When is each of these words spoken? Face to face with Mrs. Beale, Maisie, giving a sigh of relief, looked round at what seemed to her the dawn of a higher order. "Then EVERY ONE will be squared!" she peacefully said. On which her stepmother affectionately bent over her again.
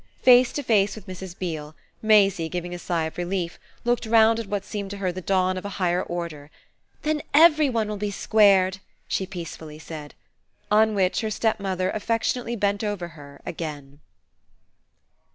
Face 0.23 0.51
to 0.53 0.63
face 0.63 0.95
with 0.95 1.05
Mrs. 1.05 1.37
Beale, 1.37 1.75
Maisie, 2.01 2.49
giving 2.49 2.73
a 2.73 2.79
sigh 2.79 3.03
of 3.03 3.19
relief, 3.19 3.59
looked 3.83 4.07
round 4.07 4.39
at 4.39 4.47
what 4.47 4.65
seemed 4.65 4.89
to 4.89 4.97
her 4.97 5.11
the 5.11 5.21
dawn 5.21 5.57
of 5.57 5.63
a 5.63 5.69
higher 5.77 6.01
order. 6.01 6.49
"Then 7.03 7.21
EVERY 7.35 7.69
ONE 7.69 7.87
will 7.87 7.97
be 7.97 8.09
squared!" 8.09 8.79
she 9.07 9.27
peacefully 9.27 9.77
said. 9.77 10.15
On 10.71 10.95
which 10.95 11.21
her 11.21 11.29
stepmother 11.29 11.91
affectionately 11.91 12.55
bent 12.55 12.83
over 12.83 13.09
her 13.09 13.41
again. 13.45 13.99